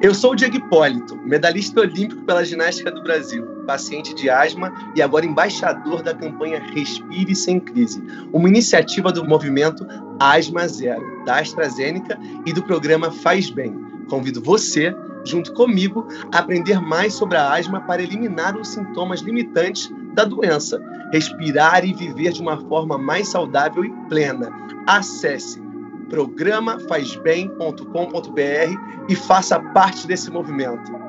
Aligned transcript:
Eu 0.00 0.14
sou 0.14 0.30
o 0.30 0.36
Diego 0.36 0.56
Hipólito, 0.56 1.16
medalhasta 1.24 1.80
olímpico 1.80 2.22
pela 2.22 2.44
ginástica 2.44 2.88
do 2.88 3.02
Brasil, 3.02 3.44
paciente 3.66 4.14
de 4.14 4.30
asma 4.30 4.72
e 4.94 5.02
agora 5.02 5.26
embaixador 5.26 6.04
da 6.04 6.14
campanha 6.14 6.62
Respire 6.72 7.34
Sem 7.34 7.58
Crise, 7.58 8.00
uma 8.32 8.48
iniciativa 8.48 9.10
do 9.10 9.24
movimento 9.24 9.84
Asma 10.20 10.68
Zero, 10.68 11.24
da 11.24 11.40
AstraZeneca 11.40 12.16
e 12.46 12.52
do 12.52 12.62
programa 12.62 13.10
Faz 13.10 13.50
Bem. 13.50 13.76
Convido 14.08 14.40
você, 14.40 14.94
junto 15.24 15.52
comigo, 15.52 16.06
a 16.32 16.38
aprender 16.38 16.80
mais 16.80 17.14
sobre 17.14 17.36
a 17.36 17.52
asma 17.52 17.80
para 17.80 18.00
eliminar 18.00 18.56
os 18.56 18.68
sintomas 18.68 19.20
limitantes 19.20 19.92
da 20.14 20.24
doença, 20.24 20.80
respirar 21.12 21.84
e 21.84 21.92
viver 21.92 22.30
de 22.30 22.40
uma 22.40 22.56
forma 22.68 22.96
mais 22.96 23.26
saudável 23.26 23.84
e 23.84 23.90
plena. 24.08 24.48
Acesse 24.86 25.67
programafazbem.com.br 26.08 29.06
e 29.08 29.16
faça 29.16 29.60
parte 29.60 30.06
desse 30.06 30.30
movimento. 30.30 31.07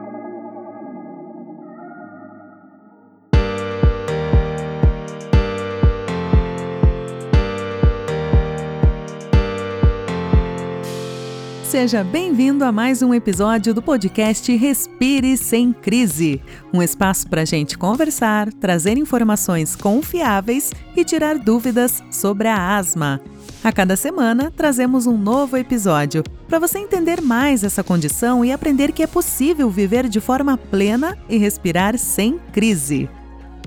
Seja 11.69 12.03
bem-vindo 12.03 12.65
a 12.65 12.71
mais 12.71 13.03
um 13.03 13.13
episódio 13.13 13.75
do 13.75 13.81
podcast 13.83 14.51
Respire 14.55 15.37
Sem 15.37 15.71
Crise 15.71 16.41
um 16.73 16.81
espaço 16.81 17.29
para 17.29 17.43
a 17.43 17.45
gente 17.45 17.77
conversar, 17.77 18.51
trazer 18.53 18.97
informações 18.97 19.75
confiáveis 19.75 20.71
e 20.95 21.05
tirar 21.05 21.37
dúvidas 21.37 22.03
sobre 22.09 22.47
a 22.47 22.75
asma. 22.75 23.21
A 23.63 23.71
cada 23.71 23.95
semana, 23.95 24.49
trazemos 24.49 25.05
um 25.05 25.15
novo 25.15 25.57
episódio 25.57 26.23
para 26.47 26.57
você 26.57 26.79
entender 26.79 27.21
mais 27.21 27.63
essa 27.63 27.83
condição 27.83 28.43
e 28.43 28.51
aprender 28.51 28.91
que 28.91 29.03
é 29.03 29.07
possível 29.07 29.69
viver 29.69 30.09
de 30.09 30.19
forma 30.19 30.57
plena 30.57 31.15
e 31.29 31.37
respirar 31.37 31.99
sem 31.99 32.39
crise. 32.51 33.07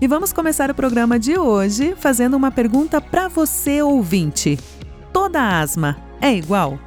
E 0.00 0.08
vamos 0.08 0.32
começar 0.32 0.68
o 0.72 0.74
programa 0.74 1.20
de 1.20 1.38
hoje 1.38 1.94
fazendo 1.96 2.36
uma 2.36 2.50
pergunta 2.50 3.00
para 3.00 3.28
você, 3.28 3.80
ouvinte: 3.80 4.58
toda 5.12 5.60
asma 5.60 5.96
é 6.20 6.34
igual? 6.34 6.80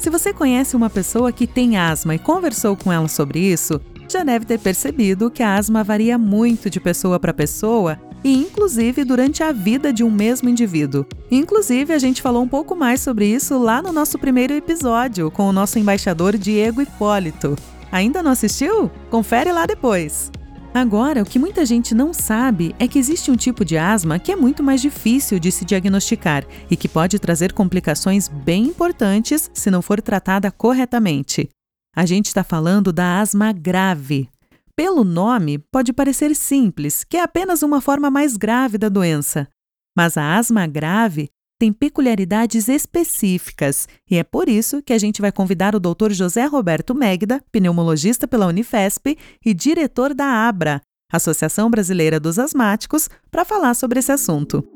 Se 0.00 0.08
você 0.08 0.32
conhece 0.32 0.74
uma 0.74 0.88
pessoa 0.88 1.30
que 1.30 1.46
tem 1.46 1.76
asma 1.76 2.14
e 2.14 2.18
conversou 2.18 2.74
com 2.74 2.90
ela 2.90 3.06
sobre 3.06 3.38
isso, 3.38 3.78
já 4.08 4.24
deve 4.24 4.46
ter 4.46 4.58
percebido 4.58 5.30
que 5.30 5.42
a 5.42 5.56
asma 5.56 5.84
varia 5.84 6.16
muito 6.16 6.70
de 6.70 6.80
pessoa 6.80 7.20
para 7.20 7.34
pessoa 7.34 8.00
e 8.24 8.34
inclusive 8.34 9.04
durante 9.04 9.42
a 9.42 9.52
vida 9.52 9.92
de 9.92 10.02
um 10.02 10.10
mesmo 10.10 10.48
indivíduo. 10.48 11.04
Inclusive, 11.30 11.92
a 11.92 11.98
gente 11.98 12.22
falou 12.22 12.42
um 12.42 12.48
pouco 12.48 12.74
mais 12.74 13.02
sobre 13.02 13.26
isso 13.26 13.58
lá 13.58 13.82
no 13.82 13.92
nosso 13.92 14.18
primeiro 14.18 14.54
episódio 14.54 15.30
com 15.30 15.46
o 15.46 15.52
nosso 15.52 15.78
embaixador 15.78 16.38
Diego 16.38 16.80
Hipólito. 16.80 17.54
Ainda 17.92 18.22
não 18.22 18.30
assistiu? 18.30 18.90
Confere 19.10 19.52
lá 19.52 19.66
depois. 19.66 20.32
Agora, 20.72 21.20
o 21.20 21.24
que 21.26 21.38
muita 21.38 21.66
gente 21.66 21.96
não 21.96 22.14
sabe 22.14 22.76
é 22.78 22.86
que 22.86 22.98
existe 22.98 23.28
um 23.28 23.36
tipo 23.36 23.64
de 23.64 23.76
asma 23.76 24.20
que 24.20 24.30
é 24.30 24.36
muito 24.36 24.62
mais 24.62 24.80
difícil 24.80 25.40
de 25.40 25.50
se 25.50 25.64
diagnosticar 25.64 26.46
e 26.70 26.76
que 26.76 26.88
pode 26.88 27.18
trazer 27.18 27.52
complicações 27.52 28.28
bem 28.28 28.66
importantes 28.66 29.50
se 29.52 29.68
não 29.68 29.82
for 29.82 30.00
tratada 30.00 30.48
corretamente. 30.50 31.50
A 31.94 32.06
gente 32.06 32.26
está 32.26 32.44
falando 32.44 32.92
da 32.92 33.20
asma 33.20 33.52
grave. 33.52 34.28
Pelo 34.76 35.02
nome, 35.02 35.58
pode 35.58 35.92
parecer 35.92 36.36
simples, 36.36 37.02
que 37.02 37.16
é 37.16 37.22
apenas 37.22 37.64
uma 37.64 37.80
forma 37.80 38.08
mais 38.08 38.36
grave 38.36 38.78
da 38.78 38.88
doença. 38.88 39.48
Mas 39.96 40.16
a 40.16 40.36
asma 40.36 40.68
grave 40.68 41.28
tem 41.60 41.74
peculiaridades 41.74 42.68
específicas 42.68 43.86
e 44.10 44.16
é 44.16 44.24
por 44.24 44.48
isso 44.48 44.82
que 44.82 44.94
a 44.94 44.98
gente 44.98 45.20
vai 45.20 45.30
convidar 45.30 45.74
o 45.74 45.78
Dr. 45.78 46.10
José 46.10 46.46
Roberto 46.46 46.94
Megda, 46.94 47.44
pneumologista 47.52 48.26
pela 48.26 48.46
Unifesp 48.46 49.14
e 49.44 49.52
diretor 49.52 50.14
da 50.14 50.48
ABRA, 50.48 50.80
Associação 51.12 51.70
Brasileira 51.70 52.18
dos 52.18 52.38
Asmáticos, 52.38 53.10
para 53.30 53.44
falar 53.44 53.74
sobre 53.74 53.98
esse 53.98 54.10
assunto. 54.10 54.66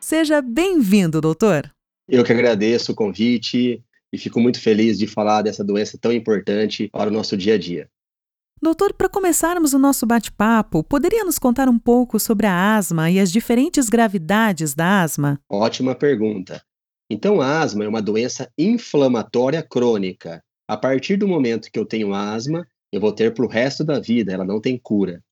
Seja 0.00 0.40
bem-vindo, 0.40 1.20
doutor. 1.20 1.68
Eu 2.08 2.22
que 2.22 2.32
agradeço 2.32 2.92
o 2.92 2.94
convite 2.94 3.82
e 4.12 4.18
fico 4.18 4.38
muito 4.38 4.60
feliz 4.60 4.96
de 4.96 5.08
falar 5.08 5.42
dessa 5.42 5.64
doença 5.64 5.98
tão 5.98 6.12
importante 6.12 6.88
para 6.92 7.10
o 7.10 7.12
nosso 7.12 7.36
dia 7.36 7.54
a 7.54 7.58
dia. 7.58 7.88
Doutor, 8.62 8.92
para 8.92 9.08
começarmos 9.08 9.72
o 9.72 9.78
nosso 9.78 10.04
bate-papo, 10.04 10.84
poderia 10.84 11.24
nos 11.24 11.38
contar 11.38 11.66
um 11.66 11.78
pouco 11.78 12.20
sobre 12.20 12.46
a 12.46 12.76
asma 12.76 13.10
e 13.10 13.18
as 13.18 13.32
diferentes 13.32 13.88
gravidades 13.88 14.74
da 14.74 15.00
asma? 15.00 15.40
Ótima 15.48 15.94
pergunta. 15.94 16.62
Então, 17.08 17.40
a 17.40 17.62
asma 17.62 17.84
é 17.84 17.88
uma 17.88 18.02
doença 18.02 18.52
inflamatória 18.58 19.62
crônica. 19.62 20.44
A 20.68 20.76
partir 20.76 21.16
do 21.16 21.26
momento 21.26 21.70
que 21.72 21.78
eu 21.78 21.86
tenho 21.86 22.12
asma, 22.12 22.68
eu 22.92 23.00
vou 23.00 23.12
ter 23.12 23.32
para 23.32 23.46
o 23.46 23.48
resto 23.48 23.82
da 23.82 23.98
vida, 23.98 24.30
ela 24.30 24.44
não 24.44 24.60
tem 24.60 24.78
cura. 24.78 25.22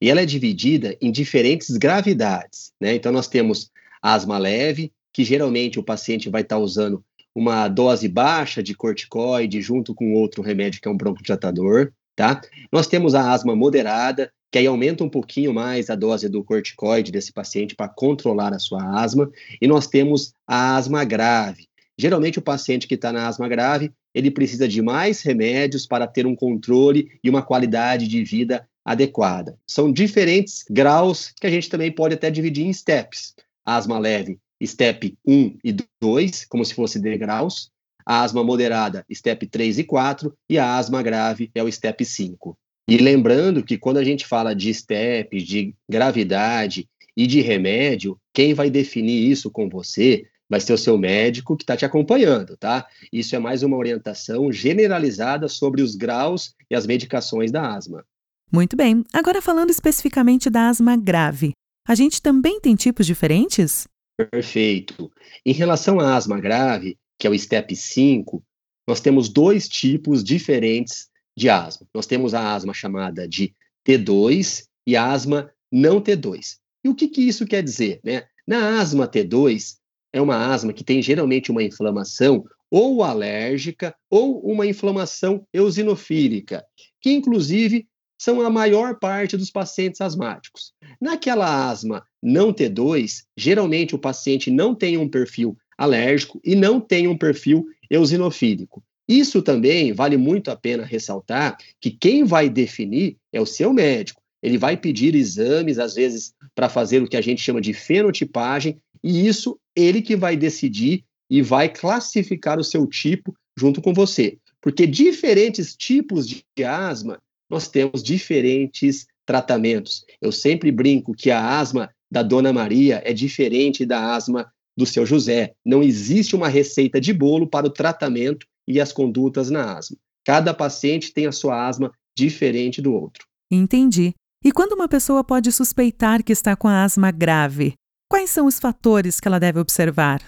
E 0.00 0.08
ela 0.08 0.22
é 0.22 0.26
dividida 0.26 0.96
em 0.98 1.12
diferentes 1.12 1.76
gravidades. 1.76 2.72
Né? 2.80 2.94
Então, 2.94 3.12
nós 3.12 3.28
temos 3.28 3.70
asma 4.00 4.38
leve, 4.38 4.90
que 5.12 5.24
geralmente 5.24 5.78
o 5.78 5.84
paciente 5.84 6.30
vai 6.30 6.40
estar 6.40 6.56
usando 6.56 7.04
uma 7.34 7.68
dose 7.68 8.08
baixa 8.08 8.62
de 8.62 8.74
corticoide 8.74 9.60
junto 9.60 9.94
com 9.94 10.14
outro 10.14 10.40
remédio 10.42 10.80
que 10.80 10.88
é 10.88 10.90
um 10.90 10.96
broncodilatador 10.96 11.92
tá? 12.18 12.40
Nós 12.72 12.88
temos 12.88 13.14
a 13.14 13.30
asma 13.30 13.54
moderada, 13.54 14.32
que 14.50 14.58
aí 14.58 14.66
aumenta 14.66 15.04
um 15.04 15.08
pouquinho 15.08 15.54
mais 15.54 15.88
a 15.88 15.94
dose 15.94 16.28
do 16.28 16.42
corticoide 16.42 17.12
desse 17.12 17.32
paciente 17.32 17.76
para 17.76 17.88
controlar 17.88 18.52
a 18.52 18.58
sua 18.58 19.00
asma, 19.00 19.30
e 19.62 19.68
nós 19.68 19.86
temos 19.86 20.34
a 20.44 20.76
asma 20.76 21.04
grave. 21.04 21.68
Geralmente 21.96 22.40
o 22.40 22.42
paciente 22.42 22.88
que 22.88 22.96
está 22.96 23.12
na 23.12 23.28
asma 23.28 23.46
grave, 23.46 23.92
ele 24.12 24.32
precisa 24.32 24.66
de 24.66 24.82
mais 24.82 25.22
remédios 25.22 25.86
para 25.86 26.08
ter 26.08 26.26
um 26.26 26.34
controle 26.34 27.08
e 27.22 27.30
uma 27.30 27.42
qualidade 27.42 28.08
de 28.08 28.24
vida 28.24 28.68
adequada. 28.84 29.56
São 29.64 29.92
diferentes 29.92 30.64
graus 30.68 31.32
que 31.40 31.46
a 31.46 31.50
gente 31.50 31.68
também 31.68 31.92
pode 31.92 32.14
até 32.14 32.30
dividir 32.30 32.66
em 32.66 32.72
steps. 32.72 33.34
Asma 33.64 33.96
leve, 33.96 34.40
step 34.64 35.16
1 35.24 35.58
e 35.62 35.76
2, 36.00 36.46
como 36.46 36.64
se 36.64 36.74
fosse 36.74 36.98
degraus 36.98 37.70
a 38.08 38.22
asma 38.22 38.42
moderada, 38.42 39.04
STEP 39.12 39.46
3 39.46 39.80
e 39.80 39.84
4, 39.84 40.34
e 40.48 40.58
a 40.58 40.78
asma 40.78 41.02
grave 41.02 41.50
é 41.54 41.62
o 41.62 41.70
STEP 41.70 42.06
5. 42.06 42.56
E 42.88 42.96
lembrando 42.96 43.62
que 43.62 43.76
quando 43.76 43.98
a 43.98 44.04
gente 44.04 44.26
fala 44.26 44.54
de 44.54 44.72
STEP, 44.72 45.42
de 45.42 45.74
gravidade 45.86 46.88
e 47.14 47.26
de 47.26 47.42
remédio, 47.42 48.18
quem 48.32 48.54
vai 48.54 48.70
definir 48.70 49.30
isso 49.30 49.50
com 49.50 49.68
você 49.68 50.24
vai 50.48 50.58
ser 50.58 50.72
o 50.72 50.78
seu 50.78 50.96
médico 50.96 51.54
que 51.54 51.64
está 51.64 51.76
te 51.76 51.84
acompanhando, 51.84 52.56
tá? 52.56 52.86
Isso 53.12 53.36
é 53.36 53.38
mais 53.38 53.62
uma 53.62 53.76
orientação 53.76 54.50
generalizada 54.50 55.46
sobre 55.46 55.82
os 55.82 55.94
graus 55.94 56.54
e 56.70 56.74
as 56.74 56.86
medicações 56.86 57.52
da 57.52 57.74
asma. 57.74 58.06
Muito 58.50 58.74
bem. 58.74 59.04
Agora 59.12 59.42
falando 59.42 59.68
especificamente 59.68 60.48
da 60.48 60.70
asma 60.70 60.96
grave, 60.96 61.52
a 61.86 61.94
gente 61.94 62.22
também 62.22 62.58
tem 62.58 62.74
tipos 62.74 63.04
diferentes? 63.04 63.86
Perfeito. 64.30 65.12
Em 65.44 65.52
relação 65.52 66.00
à 66.00 66.16
asma 66.16 66.40
grave, 66.40 66.96
que 67.18 67.26
é 67.26 67.30
o 67.30 67.38
STEP 67.38 67.74
5, 67.74 68.42
nós 68.86 69.00
temos 69.00 69.28
dois 69.28 69.68
tipos 69.68 70.22
diferentes 70.24 71.08
de 71.36 71.48
asma. 71.48 71.86
Nós 71.92 72.06
temos 72.06 72.32
a 72.32 72.54
asma 72.54 72.72
chamada 72.72 73.28
de 73.28 73.54
T2 73.86 74.64
e 74.86 74.96
a 74.96 75.10
asma 75.10 75.50
não 75.70 76.00
T2. 76.00 76.56
E 76.84 76.88
o 76.88 76.94
que, 76.94 77.08
que 77.08 77.20
isso 77.20 77.46
quer 77.46 77.62
dizer? 77.62 78.00
Né? 78.02 78.24
Na 78.46 78.80
asma 78.80 79.06
T2, 79.06 79.76
é 80.12 80.20
uma 80.20 80.52
asma 80.52 80.72
que 80.72 80.84
tem 80.84 81.02
geralmente 81.02 81.50
uma 81.50 81.62
inflamação 81.62 82.44
ou 82.70 83.02
alérgica 83.02 83.94
ou 84.10 84.40
uma 84.40 84.66
inflamação 84.66 85.46
eosinofílica, 85.52 86.64
que 87.00 87.10
inclusive 87.10 87.86
são 88.20 88.40
a 88.40 88.50
maior 88.50 88.98
parte 88.98 89.36
dos 89.36 89.50
pacientes 89.50 90.00
asmáticos. 90.00 90.72
Naquela 91.00 91.70
asma 91.70 92.04
não 92.22 92.52
T2, 92.52 93.22
geralmente 93.36 93.94
o 93.94 93.98
paciente 93.98 94.50
não 94.50 94.74
tem 94.74 94.98
um 94.98 95.08
perfil 95.08 95.56
alérgico 95.78 96.40
e 96.44 96.56
não 96.56 96.80
tem 96.80 97.06
um 97.06 97.16
perfil 97.16 97.64
eosinofílico. 97.88 98.82
Isso 99.08 99.40
também 99.40 99.92
vale 99.92 100.18
muito 100.18 100.50
a 100.50 100.56
pena 100.56 100.84
ressaltar 100.84 101.56
que 101.80 101.90
quem 101.90 102.24
vai 102.24 102.50
definir 102.50 103.16
é 103.32 103.40
o 103.40 103.46
seu 103.46 103.72
médico. 103.72 104.20
Ele 104.42 104.58
vai 104.58 104.76
pedir 104.76 105.14
exames, 105.14 105.78
às 105.78 105.94
vezes, 105.94 106.34
para 106.54 106.68
fazer 106.68 107.02
o 107.02 107.08
que 107.08 107.16
a 107.16 107.20
gente 107.20 107.40
chama 107.40 107.60
de 107.60 107.72
fenotipagem, 107.72 108.78
e 109.02 109.26
isso 109.26 109.58
ele 109.74 110.02
que 110.02 110.14
vai 110.14 110.36
decidir 110.36 111.04
e 111.30 111.40
vai 111.40 111.68
classificar 111.68 112.58
o 112.58 112.64
seu 112.64 112.86
tipo 112.86 113.34
junto 113.58 113.80
com 113.80 113.94
você. 113.94 114.38
Porque 114.60 114.86
diferentes 114.86 115.74
tipos 115.74 116.26
de 116.26 116.44
asma, 116.64 117.18
nós 117.48 117.68
temos 117.68 118.02
diferentes 118.02 119.06
tratamentos. 119.24 120.04
Eu 120.20 120.32
sempre 120.32 120.70
brinco 120.70 121.14
que 121.14 121.30
a 121.30 121.58
asma 121.58 121.90
da 122.10 122.22
Dona 122.22 122.52
Maria 122.52 123.02
é 123.04 123.12
diferente 123.12 123.84
da 123.84 124.14
asma 124.14 124.50
do 124.78 124.86
seu 124.86 125.04
José. 125.04 125.54
Não 125.66 125.82
existe 125.82 126.36
uma 126.36 126.46
receita 126.48 127.00
de 127.00 127.12
bolo 127.12 127.48
para 127.48 127.66
o 127.66 127.70
tratamento 127.70 128.46
e 128.64 128.80
as 128.80 128.92
condutas 128.92 129.50
na 129.50 129.76
asma. 129.76 129.96
Cada 130.24 130.54
paciente 130.54 131.12
tem 131.12 131.26
a 131.26 131.32
sua 131.32 131.66
asma 131.66 131.92
diferente 132.16 132.80
do 132.80 132.94
outro. 132.94 133.26
Entendi. 133.50 134.14
E 134.44 134.52
quando 134.52 134.74
uma 134.74 134.88
pessoa 134.88 135.24
pode 135.24 135.50
suspeitar 135.50 136.22
que 136.22 136.32
está 136.32 136.54
com 136.54 136.68
a 136.68 136.84
asma 136.84 137.10
grave, 137.10 137.74
quais 138.08 138.30
são 138.30 138.46
os 138.46 138.60
fatores 138.60 139.18
que 139.18 139.26
ela 139.26 139.40
deve 139.40 139.58
observar? 139.58 140.22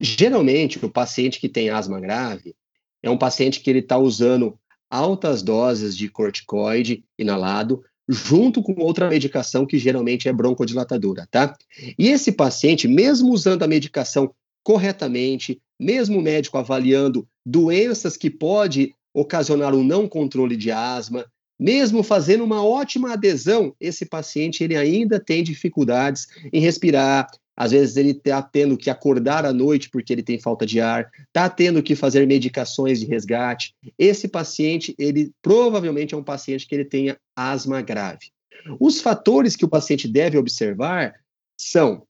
Geralmente, 0.00 0.82
o 0.82 0.90
paciente 0.90 1.38
que 1.38 1.48
tem 1.48 1.68
asma 1.68 2.00
grave 2.00 2.54
é 3.02 3.10
um 3.10 3.18
paciente 3.18 3.60
que 3.60 3.68
ele 3.68 3.80
está 3.80 3.98
usando 3.98 4.58
altas 4.90 5.42
doses 5.42 5.94
de 5.94 6.08
corticoide 6.08 7.04
inalado 7.18 7.84
junto 8.08 8.62
com 8.62 8.74
outra 8.80 9.08
medicação 9.08 9.66
que 9.66 9.78
geralmente 9.78 10.28
é 10.28 10.32
broncodilatadora, 10.32 11.26
tá? 11.30 11.56
E 11.98 12.08
esse 12.08 12.32
paciente, 12.32 12.86
mesmo 12.86 13.32
usando 13.32 13.62
a 13.62 13.68
medicação 13.68 14.34
corretamente, 14.62 15.60
mesmo 15.78 16.18
o 16.18 16.22
médico 16.22 16.58
avaliando 16.58 17.26
doenças 17.44 18.16
que 18.16 18.30
pode 18.30 18.94
ocasionar 19.12 19.74
um 19.74 19.84
não 19.84 20.08
controle 20.08 20.56
de 20.56 20.70
asma, 20.70 21.24
mesmo 21.58 22.02
fazendo 22.02 22.42
uma 22.42 22.64
ótima 22.64 23.12
adesão, 23.12 23.74
esse 23.80 24.06
paciente 24.06 24.64
ele 24.64 24.76
ainda 24.76 25.20
tem 25.20 25.42
dificuldades 25.42 26.26
em 26.52 26.60
respirar. 26.60 27.28
Às 27.56 27.70
vezes 27.70 27.96
ele 27.96 28.10
está 28.10 28.42
tendo 28.42 28.76
que 28.76 28.90
acordar 28.90 29.44
à 29.44 29.52
noite 29.52 29.88
porque 29.90 30.12
ele 30.12 30.22
tem 30.22 30.38
falta 30.38 30.66
de 30.66 30.80
ar, 30.80 31.10
está 31.26 31.48
tendo 31.48 31.82
que 31.82 31.94
fazer 31.94 32.26
medicações 32.26 33.00
de 33.00 33.06
resgate. 33.06 33.74
Esse 33.98 34.26
paciente, 34.26 34.94
ele 34.98 35.32
provavelmente 35.40 36.14
é 36.14 36.16
um 36.16 36.24
paciente 36.24 36.66
que 36.66 36.74
ele 36.74 36.84
tenha 36.84 37.16
asma 37.36 37.80
grave. 37.80 38.32
Os 38.80 39.00
fatores 39.00 39.54
que 39.54 39.64
o 39.64 39.68
paciente 39.68 40.08
deve 40.08 40.38
observar 40.38 41.14
são 41.58 42.02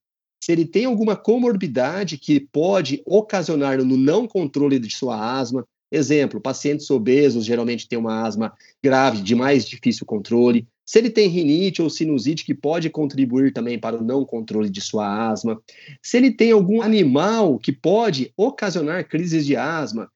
se 0.43 0.52
ele 0.52 0.67
tem 0.67 0.85
alguma 0.85 1.17
comorbidade 1.17 2.19
que 2.19 2.38
pode 2.38 3.02
ocasionar 3.06 3.79
no 3.79 3.96
não 3.96 4.29
controle 4.29 4.79
de 4.79 4.94
sua 4.94 5.38
asma, 5.38 5.67
Exemplo, 5.94 6.41
pacientes 6.41 6.91
obesos 6.91 7.44
geralmente 7.44 7.87
têm 7.87 7.96
uma 7.96 8.26
asma 8.26 8.52
grave, 8.82 9.23
de 9.23 9.32
mais 9.32 9.64
difícil 9.64 10.05
controle. 10.05 10.67
Se 10.85 10.99
ele 10.99 11.11
tem 11.11 11.29
rinite 11.29 11.81
ou 11.81 11.89
sinusite, 11.89 12.45
que 12.45 12.55
pode 12.55 12.91
contribuir 12.91 13.53
também 13.53 13.79
para 13.79 13.97
o 13.97 14.05
não 14.05 14.25
controle 14.25 14.69
de 14.69 14.81
sua 14.81 15.31
asma. 15.31 15.61
Se 16.03 16.17
ele 16.17 16.31
tem 16.31 16.53
algum 16.53 16.83
animal 16.83 17.59
que 17.59 17.73
pode 17.73 18.33
ocasionar 18.37 19.09
crises 19.09 19.47
de 19.47 19.57
asma. 19.57 20.11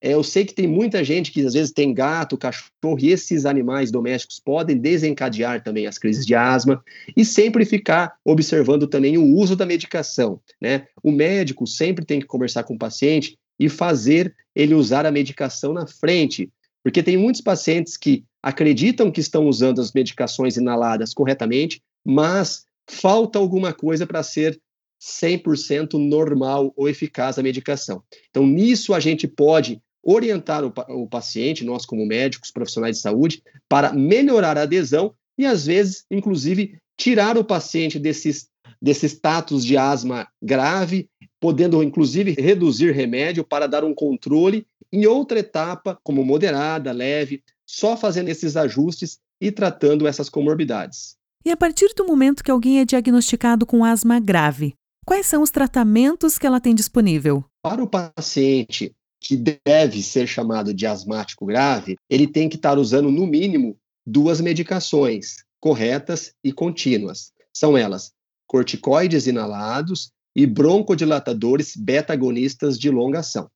É, 0.00 0.12
eu 0.12 0.22
sei 0.22 0.44
que 0.44 0.54
tem 0.54 0.66
muita 0.66 1.02
gente 1.02 1.32
que 1.32 1.44
às 1.44 1.54
vezes 1.54 1.72
tem 1.72 1.92
gato, 1.92 2.38
cachorro, 2.38 2.98
e 3.00 3.08
esses 3.08 3.44
animais 3.44 3.90
domésticos 3.90 4.38
podem 4.38 4.78
desencadear 4.78 5.62
também 5.62 5.86
as 5.86 5.98
crises 5.98 6.24
de 6.24 6.34
asma. 6.34 6.82
E 7.16 7.24
sempre 7.24 7.64
ficar 7.64 8.14
observando 8.24 8.86
também 8.86 9.18
o 9.18 9.34
uso 9.36 9.56
da 9.56 9.66
medicação. 9.66 10.40
Né? 10.60 10.86
O 11.02 11.10
médico 11.10 11.66
sempre 11.66 12.04
tem 12.04 12.20
que 12.20 12.26
conversar 12.26 12.64
com 12.64 12.74
o 12.74 12.78
paciente 12.78 13.38
e 13.58 13.68
fazer 13.68 14.34
ele 14.54 14.74
usar 14.74 15.06
a 15.06 15.12
medicação 15.12 15.72
na 15.72 15.86
frente. 15.86 16.50
Porque 16.84 17.02
tem 17.02 17.16
muitos 17.16 17.40
pacientes 17.40 17.96
que 17.96 18.24
acreditam 18.42 19.10
que 19.10 19.20
estão 19.20 19.48
usando 19.48 19.80
as 19.80 19.92
medicações 19.92 20.58
inaladas 20.58 21.14
corretamente, 21.14 21.82
mas 22.04 22.66
falta 22.86 23.38
alguma 23.38 23.72
coisa 23.72 24.06
para 24.06 24.22
ser 24.22 24.60
100% 25.02 25.94
normal 25.94 26.72
ou 26.76 26.88
eficaz 26.88 27.38
a 27.38 27.42
medicação. 27.42 28.02
Então, 28.28 28.46
nisso 28.46 28.92
a 28.92 29.00
gente 29.00 29.26
pode 29.26 29.80
orientar 30.02 30.62
o, 30.62 30.72
o 30.90 31.08
paciente, 31.08 31.64
nós 31.64 31.86
como 31.86 32.06
médicos, 32.06 32.50
profissionais 32.50 32.96
de 32.96 33.02
saúde, 33.02 33.42
para 33.66 33.92
melhorar 33.94 34.58
a 34.58 34.62
adesão 34.62 35.14
e, 35.38 35.46
às 35.46 35.64
vezes, 35.64 36.04
inclusive, 36.10 36.78
tirar 36.98 37.38
o 37.38 37.44
paciente 37.44 37.98
desses 37.98 38.48
desse 38.80 39.06
status 39.06 39.64
de 39.64 39.78
asma 39.78 40.28
grave, 40.42 41.08
podendo 41.40 41.82
inclusive 41.82 42.32
reduzir 42.32 42.92
remédio 42.92 43.42
para 43.42 43.66
dar 43.66 43.82
um 43.82 43.94
controle 43.94 44.66
em 44.94 45.06
outra 45.06 45.40
etapa, 45.40 45.98
como 46.04 46.24
moderada, 46.24 46.92
leve, 46.92 47.42
só 47.66 47.96
fazendo 47.96 48.28
esses 48.28 48.56
ajustes 48.56 49.18
e 49.40 49.50
tratando 49.50 50.06
essas 50.06 50.28
comorbidades. 50.28 51.16
E 51.44 51.50
a 51.50 51.56
partir 51.56 51.92
do 51.96 52.06
momento 52.06 52.44
que 52.44 52.50
alguém 52.50 52.78
é 52.78 52.84
diagnosticado 52.84 53.66
com 53.66 53.84
asma 53.84 54.20
grave, 54.20 54.74
quais 55.04 55.26
são 55.26 55.42
os 55.42 55.50
tratamentos 55.50 56.38
que 56.38 56.46
ela 56.46 56.60
tem 56.60 56.74
disponível? 56.74 57.44
Para 57.60 57.82
o 57.82 57.88
paciente 57.88 58.94
que 59.20 59.36
deve 59.36 60.02
ser 60.02 60.26
chamado 60.26 60.72
de 60.72 60.86
asmático 60.86 61.44
grave, 61.44 61.96
ele 62.08 62.26
tem 62.26 62.48
que 62.48 62.56
estar 62.56 62.78
usando 62.78 63.10
no 63.10 63.26
mínimo 63.26 63.76
duas 64.06 64.40
medicações 64.40 65.44
corretas 65.60 66.32
e 66.44 66.52
contínuas. 66.52 67.32
São 67.52 67.76
elas 67.76 68.12
corticoides 68.46 69.26
inalados 69.26 70.12
e 70.36 70.46
broncodilatadores 70.46 71.74
beta-agonistas 71.74 72.78
de 72.78 72.90
longa 72.90 73.20
ação. 73.20 73.48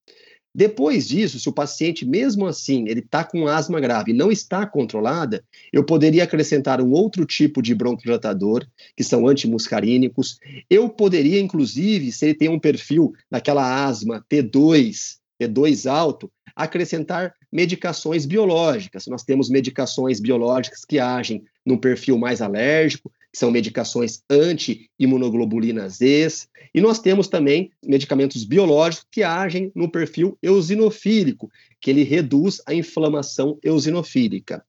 Depois 0.59 1.07
disso, 1.07 1.39
se 1.39 1.49
o 1.49 1.53
paciente, 1.53 2.05
mesmo 2.05 2.45
assim, 2.45 2.89
ele 2.89 2.99
está 2.99 3.23
com 3.23 3.47
asma 3.47 3.79
grave 3.79 4.11
e 4.11 4.15
não 4.15 4.29
está 4.29 4.67
controlada, 4.67 5.45
eu 5.73 5.85
poderia 5.85 6.25
acrescentar 6.25 6.81
um 6.81 6.91
outro 6.91 7.25
tipo 7.25 7.63
de 7.63 7.77
broncodilatador, 7.77 8.67
que 8.97 9.05
são 9.05 9.29
antimuscarínicos. 9.29 10.41
Eu 10.69 10.89
poderia, 10.89 11.41
inclusive, 11.41 12.11
se 12.11 12.25
ele 12.25 12.35
tem 12.35 12.49
um 12.49 12.59
perfil 12.59 13.13
daquela 13.31 13.87
asma 13.87 14.27
T2, 14.29 15.19
T2 15.41 15.89
alto, 15.89 16.29
acrescentar 16.57 17.33
medicações 17.53 18.27
biológicas. 18.27 19.07
Nós 19.07 19.23
temos 19.23 19.49
medicações 19.49 20.19
biológicas 20.19 20.85
que 20.85 20.99
agem 20.99 21.45
no 21.65 21.81
perfil 21.81 22.19
mais 22.19 22.43
alérgico, 22.43 23.13
que 23.33 23.39
são 23.39 23.51
medicações 23.51 24.23
anti-imunoglobulinas 24.31 25.97
Z, 25.97 26.49
e 26.75 26.81
nós 26.81 26.99
temos 26.99 27.29
também 27.29 27.71
medicamentos 27.85 28.45
biológicos 28.45 29.07
que 29.11 29.23
agem 29.23 29.71
no 29.75 29.91
perfil 29.91 30.39
eosinofílico, 30.43 31.51
que 31.81 31.91
ele 31.91 32.03
reduz 32.03 32.61
a 32.67 32.75
inflamação 32.75 33.59
eosinofílica. 33.63 34.65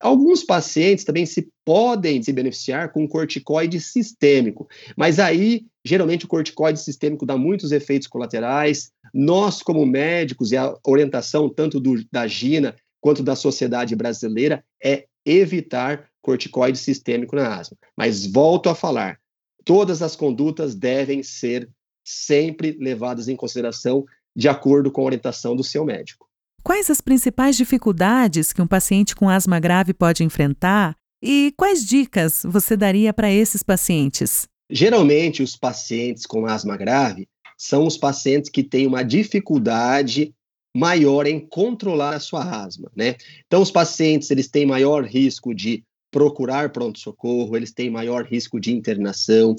Alguns 0.00 0.44
pacientes 0.44 1.04
também 1.04 1.26
se 1.26 1.48
podem 1.64 2.22
se 2.22 2.32
beneficiar 2.32 2.92
com 2.92 3.08
corticoide 3.08 3.80
sistêmico, 3.80 4.68
mas 4.96 5.18
aí 5.18 5.66
geralmente 5.84 6.24
o 6.24 6.28
corticoide 6.28 6.78
sistêmico 6.78 7.26
dá 7.26 7.36
muitos 7.36 7.72
efeitos 7.72 8.06
colaterais. 8.06 8.92
Nós, 9.12 9.60
como 9.60 9.84
médicos, 9.84 10.52
e 10.52 10.56
a 10.56 10.72
orientação 10.86 11.48
tanto 11.48 11.80
do, 11.80 12.04
da 12.12 12.28
GINA 12.28 12.76
quanto 13.00 13.24
da 13.24 13.34
sociedade 13.34 13.96
brasileira 13.96 14.64
é 14.82 15.06
evitar 15.28 16.08
corticoide 16.22 16.78
sistêmico 16.78 17.36
na 17.36 17.56
asma. 17.56 17.76
Mas 17.96 18.26
volto 18.26 18.68
a 18.68 18.74
falar, 18.74 19.18
todas 19.64 20.02
as 20.02 20.16
condutas 20.16 20.74
devem 20.74 21.22
ser 21.22 21.68
sempre 22.04 22.76
levadas 22.80 23.28
em 23.28 23.36
consideração 23.36 24.04
de 24.34 24.48
acordo 24.48 24.90
com 24.90 25.02
a 25.02 25.04
orientação 25.04 25.54
do 25.54 25.64
seu 25.64 25.84
médico. 25.84 26.26
Quais 26.62 26.90
as 26.90 27.00
principais 27.00 27.56
dificuldades 27.56 28.52
que 28.52 28.62
um 28.62 28.66
paciente 28.66 29.14
com 29.14 29.28
asma 29.28 29.58
grave 29.58 29.94
pode 29.94 30.22
enfrentar 30.24 30.94
e 31.22 31.52
quais 31.56 31.84
dicas 31.84 32.42
você 32.44 32.76
daria 32.76 33.12
para 33.12 33.30
esses 33.30 33.62
pacientes? 33.62 34.46
Geralmente, 34.70 35.42
os 35.42 35.56
pacientes 35.56 36.26
com 36.26 36.46
asma 36.46 36.76
grave 36.76 37.26
são 37.56 37.86
os 37.86 37.96
pacientes 37.96 38.50
que 38.50 38.62
têm 38.62 38.86
uma 38.86 39.02
dificuldade 39.02 40.32
maior 40.76 41.26
em 41.26 41.40
controlar 41.40 42.14
a 42.14 42.20
sua 42.20 42.62
asma, 42.62 42.90
né? 42.94 43.16
Então, 43.46 43.62
os 43.62 43.70
pacientes 43.70 44.30
eles 44.30 44.48
têm 44.48 44.66
maior 44.66 45.04
risco 45.04 45.54
de 45.54 45.82
procurar 46.10 46.70
pronto-socorro, 46.70 47.56
eles 47.56 47.72
têm 47.72 47.90
maior 47.90 48.24
risco 48.24 48.60
de 48.60 48.72
internação. 48.72 49.56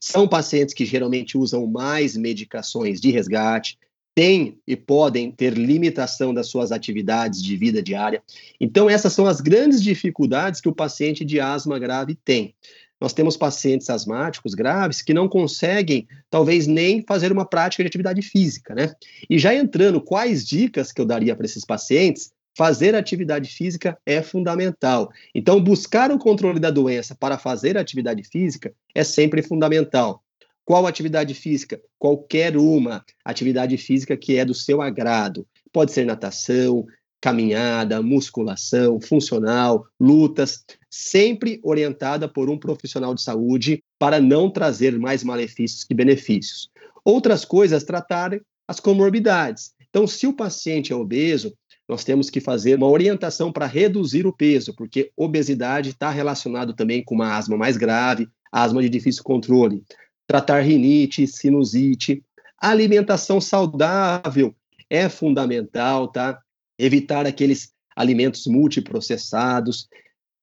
São 0.00 0.28
pacientes 0.28 0.74
que 0.74 0.84
geralmente 0.84 1.36
usam 1.36 1.66
mais 1.66 2.16
medicações 2.16 3.00
de 3.00 3.10
resgate, 3.10 3.78
têm 4.14 4.58
e 4.66 4.76
podem 4.76 5.30
ter 5.30 5.54
limitação 5.54 6.34
das 6.34 6.48
suas 6.48 6.70
atividades 6.70 7.42
de 7.42 7.56
vida 7.56 7.82
diária. 7.82 8.22
Então, 8.60 8.88
essas 8.88 9.12
são 9.12 9.26
as 9.26 9.40
grandes 9.40 9.82
dificuldades 9.82 10.60
que 10.60 10.68
o 10.68 10.74
paciente 10.74 11.24
de 11.24 11.40
asma 11.40 11.78
grave 11.78 12.14
tem. 12.14 12.54
Nós 13.02 13.12
temos 13.12 13.36
pacientes 13.36 13.90
asmáticos 13.90 14.54
graves 14.54 15.02
que 15.02 15.12
não 15.12 15.28
conseguem, 15.28 16.06
talvez, 16.30 16.68
nem 16.68 17.02
fazer 17.02 17.32
uma 17.32 17.44
prática 17.44 17.82
de 17.82 17.88
atividade 17.88 18.22
física, 18.22 18.76
né? 18.76 18.94
E 19.28 19.40
já 19.40 19.52
entrando, 19.52 20.00
quais 20.00 20.46
dicas 20.46 20.92
que 20.92 21.00
eu 21.00 21.04
daria 21.04 21.34
para 21.34 21.44
esses 21.44 21.64
pacientes? 21.64 22.30
Fazer 22.56 22.94
atividade 22.94 23.50
física 23.50 23.98
é 24.06 24.22
fundamental. 24.22 25.10
Então, 25.34 25.60
buscar 25.60 26.12
o 26.12 26.18
controle 26.18 26.60
da 26.60 26.70
doença 26.70 27.12
para 27.12 27.36
fazer 27.36 27.76
atividade 27.76 28.22
física 28.22 28.72
é 28.94 29.02
sempre 29.02 29.42
fundamental. 29.42 30.22
Qual 30.64 30.86
atividade 30.86 31.34
física? 31.34 31.80
Qualquer 31.98 32.56
uma 32.56 33.04
atividade 33.24 33.76
física 33.78 34.16
que 34.16 34.36
é 34.36 34.44
do 34.44 34.54
seu 34.54 34.80
agrado. 34.80 35.44
Pode 35.72 35.90
ser 35.90 36.06
natação, 36.06 36.86
caminhada, 37.22 38.02
musculação, 38.02 39.00
funcional, 39.00 39.86
lutas, 39.98 40.64
sempre 40.90 41.60
orientada 41.62 42.28
por 42.28 42.50
um 42.50 42.58
profissional 42.58 43.14
de 43.14 43.22
saúde 43.22 43.82
para 43.96 44.20
não 44.20 44.50
trazer 44.50 44.98
mais 44.98 45.22
malefícios 45.22 45.84
que 45.84 45.94
benefícios. 45.94 46.68
Outras 47.04 47.44
coisas, 47.44 47.84
tratar 47.84 48.38
as 48.66 48.80
comorbidades. 48.80 49.72
Então, 49.88 50.04
se 50.04 50.26
o 50.26 50.32
paciente 50.32 50.92
é 50.92 50.96
obeso, 50.96 51.54
nós 51.88 52.02
temos 52.02 52.28
que 52.28 52.40
fazer 52.40 52.76
uma 52.76 52.88
orientação 52.88 53.52
para 53.52 53.66
reduzir 53.66 54.26
o 54.26 54.32
peso, 54.32 54.74
porque 54.74 55.12
obesidade 55.16 55.90
está 55.90 56.10
relacionado 56.10 56.74
também 56.74 57.04
com 57.04 57.14
uma 57.14 57.36
asma 57.36 57.56
mais 57.56 57.76
grave, 57.76 58.28
asma 58.50 58.82
de 58.82 58.88
difícil 58.88 59.22
controle. 59.22 59.82
Tratar 60.26 60.62
rinite, 60.62 61.26
sinusite, 61.28 62.24
alimentação 62.58 63.40
saudável 63.40 64.54
é 64.90 65.08
fundamental, 65.08 66.08
tá? 66.08 66.41
Evitar 66.84 67.26
aqueles 67.26 67.70
alimentos 67.94 68.46
multiprocessados, 68.46 69.86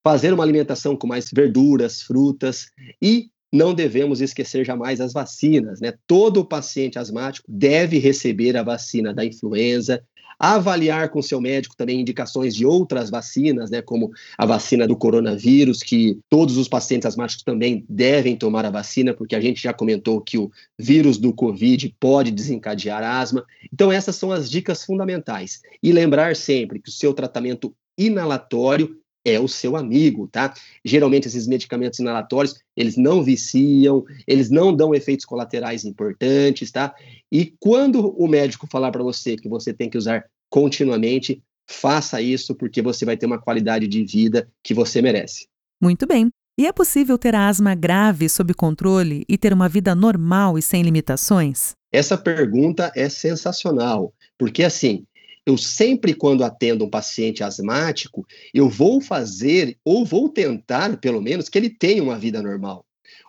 fazer 0.04 0.34
uma 0.34 0.44
alimentação 0.44 0.96
com 0.96 1.06
mais 1.06 1.30
verduras, 1.32 2.02
frutas 2.02 2.68
e 3.02 3.30
não 3.52 3.74
devemos 3.74 4.22
esquecer 4.22 4.64
jamais 4.64 5.02
as 5.02 5.12
vacinas, 5.12 5.82
né? 5.82 5.94
Todo 6.08 6.46
paciente 6.46 6.98
asmático 7.00 7.46
deve 7.50 7.98
receber 7.98 8.56
a 8.56 8.64
vacina 8.64 9.14
da 9.14 9.26
influenza, 9.26 10.04
avaliar 10.40 11.10
com 11.10 11.22
seu 11.22 11.42
médico 11.42 11.76
também 11.76 12.00
indicações 12.00 12.56
de 12.56 12.66
outras 12.66 13.10
vacinas, 13.10 13.70
né, 13.70 13.82
como 13.82 14.12
a 14.38 14.46
vacina 14.46 14.88
do 14.88 14.96
coronavírus, 14.96 15.84
que 15.84 16.18
todos 16.30 16.58
os 16.58 16.70
pacientes 16.70 17.06
asmáticos 17.06 17.44
também 17.44 17.86
devem 17.90 18.38
tomar 18.38 18.66
a 18.66 18.72
vacina, 18.72 19.14
porque 19.14 19.36
a 19.36 19.42
gente 19.42 19.62
já 19.62 19.74
comentou 19.74 20.22
que 20.22 20.38
o 20.38 20.50
vírus 20.78 21.18
do 21.18 21.34
Covid 21.34 21.94
pode 22.00 22.32
desencadear 22.32 23.04
asma. 23.04 23.46
Então, 23.74 23.92
essas 23.92 24.16
são 24.16 24.32
as 24.32 24.50
dicas 24.50 24.86
fundamentais. 24.86 25.62
E 25.84 25.92
lembrar 25.92 26.36
sempre 26.36 26.80
que 26.80 26.90
o 26.90 26.94
seu 26.94 27.14
tratamento 27.14 27.76
inalatório 27.98 28.98
é 29.26 29.40
o 29.40 29.48
seu 29.48 29.76
amigo, 29.76 30.28
tá? 30.28 30.54
Geralmente 30.84 31.28
esses 31.28 31.48
medicamentos 31.48 32.00
inalatórios, 32.00 32.56
eles 32.76 32.98
não 32.98 33.24
viciam, 33.24 34.04
eles 34.28 34.50
não 34.50 34.76
dão 34.76 34.96
efeitos 34.96 35.26
colaterais 35.26 35.86
importantes, 35.86 36.72
tá? 36.72 36.94
E 37.32 37.54
quando 37.60 38.16
o 38.18 38.28
médico 38.28 38.68
falar 38.68 38.92
para 38.92 39.04
você 39.04 39.36
que 39.36 39.50
você 39.50 39.74
tem 39.74 39.90
que 39.90 39.98
usar 39.98 40.26
continuamente, 40.50 41.44
faça 41.70 42.22
isso 42.22 42.56
porque 42.56 42.82
você 42.82 43.06
vai 43.06 43.16
ter 43.16 43.26
uma 43.26 43.40
qualidade 43.40 43.88
de 43.88 44.04
vida 44.04 44.50
que 44.64 44.74
você 44.74 45.02
merece. 45.02 45.48
Muito 45.82 46.08
bem. 46.08 46.30
E 46.60 46.66
é 46.66 46.74
possível 46.74 47.18
ter 47.18 47.36
asma 47.36 47.74
grave 47.74 48.28
sob 48.28 48.54
controle 48.54 49.24
e 49.30 49.38
ter 49.38 49.54
uma 49.54 49.70
vida 49.70 49.96
normal 49.96 50.58
e 50.58 50.62
sem 50.62 50.82
limitações? 50.82 51.72
Essa 51.90 52.18
pergunta 52.18 52.92
é 52.96 53.08
sensacional, 53.08 54.14
porque 54.38 54.64
assim, 54.64 55.06
eu 55.50 55.58
sempre, 55.58 56.14
quando 56.14 56.44
atendo 56.44 56.86
um 56.86 56.90
paciente 56.90 57.44
asmático, 57.44 58.26
eu 58.54 58.70
vou 58.70 59.02
fazer, 59.02 59.78
ou 59.84 60.06
vou 60.06 60.30
tentar, 60.30 60.98
pelo 60.98 61.20
menos, 61.20 61.50
que 61.50 61.58
ele 61.58 61.70
tenha 61.70 62.04
uma 62.04 62.20
vida 62.20 62.42
normal. 62.42 62.86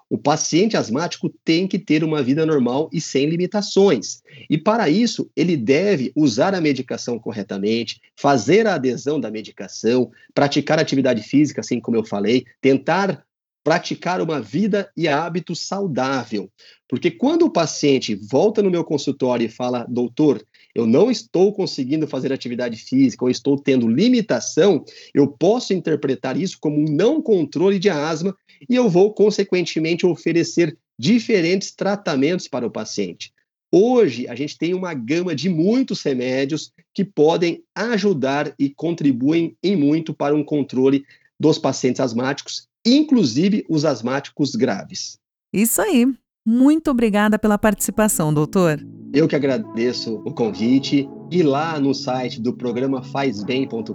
O 0.09 0.19
paciente 0.19 0.77
asmático 0.77 1.33
tem 1.45 1.67
que 1.67 1.79
ter 1.79 2.05
uma 2.05 2.23
vida 2.23 2.45
normal 2.45 2.91
e 2.93 3.01
sem 3.01 3.27
limitações. 3.27 4.23
E 4.51 4.59
para 4.59 4.91
isso, 4.91 5.31
ele 5.35 5.57
deve 5.57 6.13
usar 6.15 6.55
a 6.55 6.61
medicação 6.61 7.19
corretamente, 7.19 8.01
fazer 8.17 8.67
a 8.67 8.75
adesão 8.75 9.19
da 9.19 9.31
medicação, 9.31 10.11
praticar 10.35 10.79
atividade 10.79 11.23
física, 11.23 11.61
assim 11.61 11.81
como 11.81 11.97
eu 11.97 12.05
falei, 12.05 12.45
tentar 12.61 13.25
praticar 13.63 14.21
uma 14.21 14.41
vida 14.41 14.91
e 14.97 15.07
hábito 15.07 15.55
saudável. 15.55 16.51
Porque 16.89 17.11
quando 17.11 17.43
o 17.43 17.53
paciente 17.53 18.15
volta 18.15 18.63
no 18.63 18.71
meu 18.71 18.85
consultório 18.85 19.47
e 19.47 19.51
fala, 19.51 19.87
doutor, 19.89 20.45
eu 20.81 20.87
não 20.87 21.11
estou 21.11 21.53
conseguindo 21.53 22.07
fazer 22.07 22.33
atividade 22.33 22.77
física 22.77 23.25
ou 23.25 23.31
estou 23.31 23.57
tendo 23.59 23.89
limitação, 23.89 24.85
eu 25.15 25.29
posso 25.29 25.73
interpretar 25.73 26.37
isso 26.37 26.59
como 26.61 26.79
um 26.81 26.91
não 26.91 27.21
controle 27.21 27.79
de 27.79 27.91
asma 27.91 28.37
e 28.69 28.75
eu 28.75 28.89
vou, 28.89 29.13
consequentemente, 29.13 30.07
oferecer 30.07 30.77
diferentes 30.99 31.73
tratamentos 31.73 32.49
para 32.49 32.67
o 32.67 32.71
paciente. 32.71 33.33
Hoje, 33.73 34.27
a 34.27 34.35
gente 34.35 34.59
tem 34.59 34.75
uma 34.75 34.93
gama 34.93 35.35
de 35.35 35.49
muitos 35.49 36.03
remédios 36.03 36.73
que 36.93 37.05
podem 37.05 37.63
ajudar 37.75 38.53
e 38.59 38.69
contribuem 38.69 39.57
em 39.63 39.77
muito 39.77 40.13
para 40.13 40.35
um 40.35 40.43
controle 40.43 41.05
dos 41.39 41.59
pacientes 41.59 42.01
asmáticos, 42.01 42.67
inclusive 42.85 43.65
os 43.69 43.85
asmáticos 43.85 44.57
graves. 44.57 45.19
Isso 45.53 45.81
aí. 45.81 46.07
Muito 46.47 46.91
obrigada 46.91 47.39
pela 47.39 47.59
participação, 47.59 48.33
doutor. 48.33 48.81
Eu 49.13 49.27
que 49.27 49.37
agradeço 49.37 50.23
o 50.25 50.33
convite. 50.33 51.09
E 51.31 51.43
lá 51.43 51.79
no 51.79 51.95
site 51.95 52.41
do 52.41 52.53
programa 52.53 53.03
fazbem.com.br 53.05 53.95